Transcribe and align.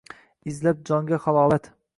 Izlab 0.51 0.81
jonga 0.91 1.23
halovat. 1.27 1.75